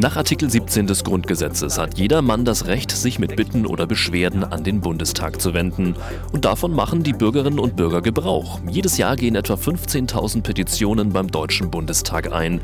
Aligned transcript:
Nach 0.00 0.14
Artikel 0.14 0.48
17 0.48 0.86
des 0.86 1.02
Grundgesetzes 1.02 1.76
hat 1.76 1.98
jeder 1.98 2.22
Mann 2.22 2.44
das 2.44 2.66
Recht, 2.66 2.92
sich 2.92 3.18
mit 3.18 3.34
Bitten 3.34 3.66
oder 3.66 3.84
Beschwerden 3.84 4.44
an 4.44 4.62
den 4.62 4.80
Bundestag 4.80 5.40
zu 5.40 5.54
wenden. 5.54 5.96
Und 6.30 6.44
davon 6.44 6.72
machen 6.72 7.02
die 7.02 7.12
Bürgerinnen 7.12 7.58
und 7.58 7.74
Bürger 7.74 8.00
Gebrauch. 8.00 8.60
Jedes 8.70 8.96
Jahr 8.96 9.16
gehen 9.16 9.34
etwa 9.34 9.54
15.000 9.54 10.42
Petitionen 10.42 11.12
beim 11.12 11.26
Deutschen 11.26 11.72
Bundestag 11.72 12.32
ein. 12.32 12.60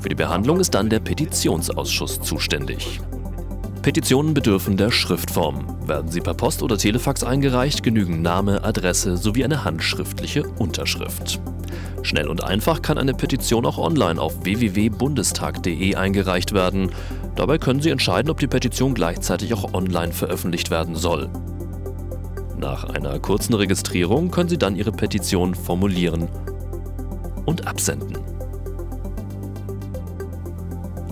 Für 0.00 0.10
die 0.10 0.14
Behandlung 0.14 0.60
ist 0.60 0.76
dann 0.76 0.88
der 0.88 1.00
Petitionsausschuss 1.00 2.20
zuständig. 2.20 3.00
Petitionen 3.86 4.34
bedürfen 4.34 4.76
der 4.76 4.90
Schriftform. 4.90 5.86
Werden 5.86 6.10
sie 6.10 6.20
per 6.20 6.34
Post 6.34 6.64
oder 6.64 6.76
Telefax 6.76 7.22
eingereicht, 7.22 7.84
genügen 7.84 8.20
Name, 8.20 8.64
Adresse 8.64 9.16
sowie 9.16 9.44
eine 9.44 9.62
handschriftliche 9.62 10.42
Unterschrift. 10.42 11.38
Schnell 12.02 12.26
und 12.26 12.42
einfach 12.42 12.82
kann 12.82 12.98
eine 12.98 13.14
Petition 13.14 13.64
auch 13.64 13.78
online 13.78 14.20
auf 14.20 14.44
www.bundestag.de 14.44 15.94
eingereicht 15.94 16.52
werden. 16.52 16.90
Dabei 17.36 17.58
können 17.58 17.80
Sie 17.80 17.90
entscheiden, 17.90 18.28
ob 18.28 18.40
die 18.40 18.48
Petition 18.48 18.92
gleichzeitig 18.92 19.54
auch 19.54 19.72
online 19.72 20.12
veröffentlicht 20.12 20.72
werden 20.72 20.96
soll. 20.96 21.30
Nach 22.58 22.82
einer 22.82 23.20
kurzen 23.20 23.54
Registrierung 23.54 24.32
können 24.32 24.48
Sie 24.48 24.58
dann 24.58 24.74
Ihre 24.74 24.90
Petition 24.90 25.54
formulieren 25.54 26.26
und 27.44 27.68
absenden. 27.68 28.18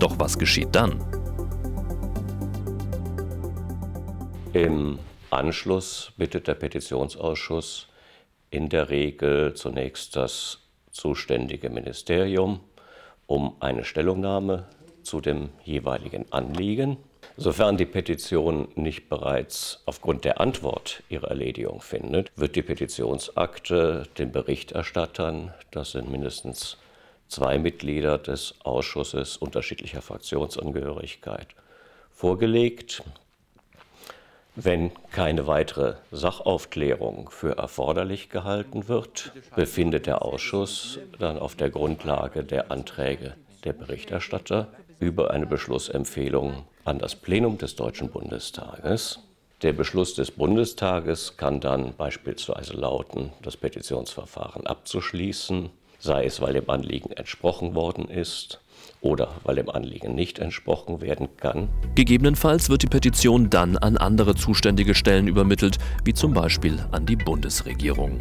Doch 0.00 0.18
was 0.18 0.36
geschieht 0.36 0.70
dann? 0.72 1.13
Im 4.54 5.00
Anschluss 5.30 6.12
bittet 6.16 6.46
der 6.46 6.54
Petitionsausschuss 6.54 7.88
in 8.50 8.68
der 8.68 8.88
Regel 8.88 9.54
zunächst 9.54 10.14
das 10.14 10.60
zuständige 10.92 11.70
Ministerium 11.70 12.60
um 13.27 13.56
eine 13.58 13.82
Stellungnahme 13.82 14.69
zu 15.02 15.20
dem 15.20 15.48
jeweiligen 15.64 16.30
Anliegen. 16.30 16.98
Sofern 17.36 17.77
die 17.77 17.84
Petition 17.84 18.69
nicht 18.77 19.08
bereits 19.08 19.82
aufgrund 19.86 20.25
der 20.25 20.41
Antwort 20.41 21.02
ihre 21.08 21.27
Erledigung 21.27 21.80
findet, 21.80 22.30
wird 22.36 22.55
die 22.55 22.62
Petitionsakte 22.62 24.05
den 24.19 24.30
Berichterstattern, 24.30 25.52
das 25.72 25.91
sind 25.91 26.08
mindestens 26.08 26.77
zwei 27.27 27.58
Mitglieder 27.58 28.19
des 28.19 28.55
Ausschusses 28.62 29.36
unterschiedlicher 29.36 30.00
Fraktionsangehörigkeit, 30.00 31.48
vorgelegt. 32.12 33.02
Wenn 34.56 34.92
keine 35.10 35.48
weitere 35.48 35.94
Sachaufklärung 36.12 37.28
für 37.30 37.58
erforderlich 37.58 38.28
gehalten 38.28 38.86
wird, 38.86 39.33
befindet 39.56 40.06
der 40.06 40.22
Ausschuss 40.22 41.00
dann 41.19 41.41
auf 41.41 41.56
der 41.56 41.70
Grundlage 41.70 42.44
der 42.44 42.70
Anträge 42.70 43.34
der 43.64 43.72
Berichterstatter 43.72 44.69
über 45.00 45.32
eine 45.32 45.47
Beschlussempfehlung 45.47 46.66
an 46.84 47.00
das 47.00 47.16
Plenum 47.16 47.58
des 47.58 47.75
Deutschen 47.75 48.10
Bundestages. 48.10 49.19
Der 49.62 49.72
Beschluss 49.72 50.14
des 50.14 50.30
Bundestages 50.30 51.36
kann 51.36 51.58
dann 51.58 51.92
beispielsweise 51.97 52.75
lauten, 52.75 53.32
das 53.42 53.56
Petitionsverfahren 53.56 54.69
abzuschließen, 54.69 55.70
sei 55.98 56.27
es 56.27 56.41
weil 56.41 56.52
dem 56.52 56.70
Anliegen 56.70 57.10
entsprochen 57.10 57.75
worden 57.75 58.08
ist 58.08 58.60
oder 59.00 59.34
weil 59.44 59.56
dem 59.56 59.68
Anliegen 59.68 60.14
nicht 60.14 60.38
entsprochen 60.38 61.00
werden 61.00 61.28
kann. 61.36 61.68
Gegebenenfalls 61.94 62.70
wird 62.70 62.82
die 62.82 62.88
Petition 62.88 63.50
dann 63.50 63.76
an 63.76 63.96
andere 63.96 64.34
zuständige 64.34 64.94
Stellen 64.94 65.28
übermittelt, 65.28 65.78
wie 66.04 66.14
zum 66.14 66.32
Beispiel 66.32 66.78
an 66.91 67.06
die 67.06 67.16
Bundesregierung. 67.16 68.18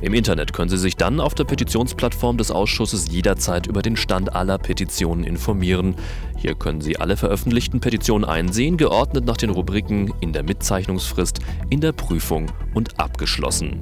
Im 0.00 0.14
Internet 0.14 0.52
können 0.52 0.70
Sie 0.70 0.78
sich 0.78 0.96
dann 0.96 1.20
auf 1.20 1.34
der 1.34 1.44
Petitionsplattform 1.44 2.38
des 2.38 2.50
Ausschusses 2.50 3.08
jederzeit 3.10 3.66
über 3.66 3.82
den 3.82 3.96
Stand 3.96 4.34
aller 4.34 4.58
Petitionen 4.58 5.24
informieren. 5.24 5.96
Hier 6.38 6.54
können 6.54 6.80
Sie 6.80 6.96
alle 6.96 7.16
veröffentlichten 7.16 7.80
Petitionen 7.80 8.24
einsehen, 8.24 8.76
geordnet 8.76 9.26
nach 9.26 9.36
den 9.36 9.50
Rubriken 9.50 10.12
in 10.20 10.32
der 10.32 10.42
Mitzeichnungsfrist, 10.42 11.40
in 11.70 11.80
der 11.80 11.92
Prüfung 11.92 12.50
und 12.74 12.98
abgeschlossen. 12.98 13.80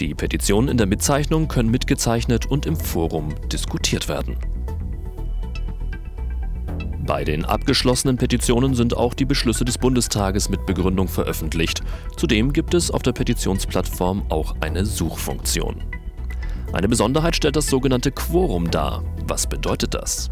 Die 0.00 0.14
Petitionen 0.14 0.68
in 0.68 0.78
der 0.78 0.86
Mitzeichnung 0.86 1.46
können 1.46 1.70
mitgezeichnet 1.70 2.46
und 2.46 2.66
im 2.66 2.76
Forum 2.76 3.34
diskutiert 3.52 4.08
werden. 4.08 4.36
Bei 7.04 7.24
den 7.24 7.44
abgeschlossenen 7.44 8.16
Petitionen 8.16 8.74
sind 8.74 8.96
auch 8.96 9.14
die 9.14 9.24
Beschlüsse 9.24 9.64
des 9.64 9.76
Bundestages 9.76 10.48
mit 10.48 10.66
Begründung 10.66 11.08
veröffentlicht. 11.08 11.82
Zudem 12.16 12.52
gibt 12.52 12.74
es 12.74 12.92
auf 12.92 13.02
der 13.02 13.10
Petitionsplattform 13.10 14.24
auch 14.28 14.54
eine 14.60 14.86
Suchfunktion. 14.86 15.82
Eine 16.72 16.88
Besonderheit 16.88 17.34
stellt 17.34 17.56
das 17.56 17.66
sogenannte 17.66 18.12
Quorum 18.12 18.70
dar. 18.70 19.02
Was 19.26 19.48
bedeutet 19.48 19.94
das? 19.94 20.30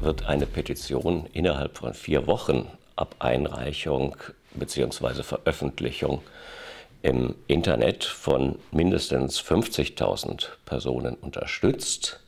Wird 0.00 0.26
eine 0.26 0.44
Petition 0.44 1.24
innerhalb 1.32 1.78
von 1.78 1.94
vier 1.94 2.26
Wochen 2.26 2.66
ab 2.94 3.16
Einreichung 3.20 4.16
bzw. 4.54 5.22
Veröffentlichung 5.22 6.20
im 7.00 7.34
Internet 7.46 8.04
von 8.04 8.58
mindestens 8.70 9.40
50.000 9.40 10.48
Personen 10.66 11.14
unterstützt, 11.14 12.20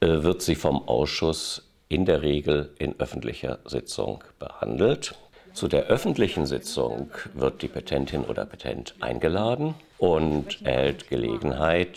äh, 0.00 0.06
wird 0.06 0.42
sie 0.42 0.54
vom 0.54 0.86
Ausschuss 0.86 1.62
in 1.88 2.04
der 2.04 2.22
Regel 2.22 2.74
in 2.78 2.98
öffentlicher 2.98 3.58
Sitzung 3.64 4.24
behandelt. 4.38 5.14
Zu 5.54 5.68
der 5.68 5.84
öffentlichen 5.84 6.46
Sitzung 6.46 7.10
wird 7.32 7.62
die 7.62 7.68
Petentin 7.68 8.24
oder 8.24 8.44
Petent 8.44 8.96
eingeladen 8.98 9.74
und 9.98 10.66
erhält 10.66 11.08
Gelegenheit, 11.08 11.96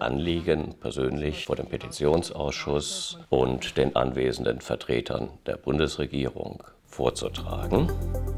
Anliegen 0.00 0.74
persönlich 0.80 1.46
vor 1.46 1.54
dem 1.54 1.66
Petitionsausschuss 1.66 3.18
und 3.28 3.76
den 3.76 3.94
anwesenden 3.94 4.60
Vertretern 4.60 5.28
der 5.46 5.56
Bundesregierung 5.56 6.64
vorzutragen. 6.84 7.92